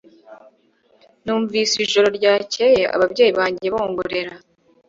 Numvise 1.23 1.75
ijoro 1.85 2.07
ryakeye 2.17 2.81
ababyeyi 2.95 3.31
banjye 3.39 3.67
bongorera. 3.73 4.33